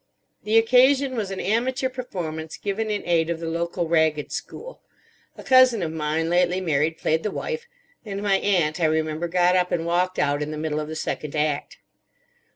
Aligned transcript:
The 0.45 0.57
occasion 0.57 1.15
was 1.15 1.29
an 1.29 1.39
amateur 1.39 1.87
performance 1.87 2.57
given 2.57 2.89
in 2.89 3.03
aid 3.05 3.29
of 3.29 3.39
the 3.39 3.45
local 3.47 3.87
Ragged 3.87 4.31
School. 4.31 4.81
A 5.37 5.43
cousin 5.43 5.83
of 5.83 5.91
mine, 5.91 6.27
lately 6.27 6.59
married, 6.59 6.97
played 6.97 7.21
the 7.21 7.29
wife; 7.29 7.67
and 8.03 8.23
my 8.23 8.37
aunt, 8.37 8.79
I 8.79 8.85
remember, 8.85 9.27
got 9.27 9.55
up 9.55 9.71
and 9.71 9.85
walked 9.85 10.17
out 10.17 10.41
in 10.41 10.49
the 10.49 10.57
middle 10.57 10.79
of 10.79 10.87
the 10.87 10.95
second 10.95 11.35
act. 11.35 11.77